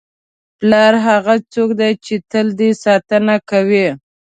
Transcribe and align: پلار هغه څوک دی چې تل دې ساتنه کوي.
پلار 0.57 0.93
هغه 1.07 1.35
څوک 1.53 1.69
دی 1.79 1.91
چې 2.05 2.13
تل 2.31 2.47
دې 2.59 2.69
ساتنه 2.83 3.35
کوي. 3.49 3.87